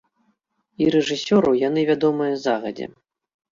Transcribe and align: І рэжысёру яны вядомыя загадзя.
І 0.83 0.87
рэжысёру 0.95 1.53
яны 1.67 1.85
вядомыя 1.91 2.41
загадзя. 2.49 2.91